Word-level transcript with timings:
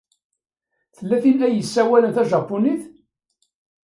Tella 0.95 1.17
tin 1.23 1.39
ay 1.47 1.53
yessawalen 1.57 2.13
tajapunit? 2.15 2.83